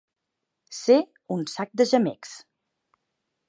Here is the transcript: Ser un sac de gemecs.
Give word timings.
Ser 0.77 0.97
un 1.37 1.45
sac 1.57 1.77
de 1.83 1.89
gemecs. 1.93 2.35